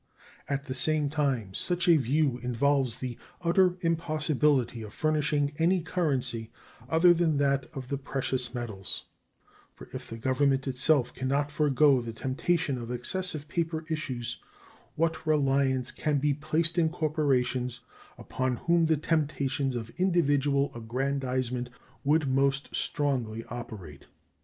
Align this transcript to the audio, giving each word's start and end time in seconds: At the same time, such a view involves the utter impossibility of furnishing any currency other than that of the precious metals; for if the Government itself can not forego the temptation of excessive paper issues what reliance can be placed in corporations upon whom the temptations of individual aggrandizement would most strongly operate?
At 0.49 0.65
the 0.65 0.73
same 0.73 1.11
time, 1.11 1.53
such 1.53 1.87
a 1.87 1.95
view 1.95 2.39
involves 2.41 2.95
the 2.95 3.19
utter 3.43 3.77
impossibility 3.81 4.81
of 4.81 4.95
furnishing 4.95 5.53
any 5.59 5.81
currency 5.83 6.49
other 6.89 7.13
than 7.13 7.37
that 7.37 7.69
of 7.75 7.89
the 7.89 7.99
precious 7.99 8.51
metals; 8.51 9.05
for 9.75 9.87
if 9.93 10.09
the 10.09 10.17
Government 10.17 10.67
itself 10.67 11.13
can 11.13 11.27
not 11.27 11.51
forego 11.51 12.01
the 12.01 12.13
temptation 12.13 12.79
of 12.79 12.89
excessive 12.89 13.47
paper 13.47 13.85
issues 13.91 14.39
what 14.95 15.27
reliance 15.27 15.91
can 15.91 16.17
be 16.17 16.33
placed 16.33 16.79
in 16.79 16.89
corporations 16.89 17.81
upon 18.17 18.55
whom 18.55 18.85
the 18.85 18.97
temptations 18.97 19.75
of 19.75 19.91
individual 19.99 20.71
aggrandizement 20.73 21.69
would 22.03 22.27
most 22.27 22.75
strongly 22.75 23.45
operate? 23.51 24.07